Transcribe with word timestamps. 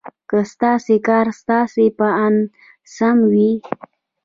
که 0.29 0.37
ستاسې 0.53 0.95
کار 1.07 1.27
ستاسې 1.41 1.85
په 1.97 2.07
اند 2.25 2.39
سم 2.95 3.17
وي. 3.31 3.51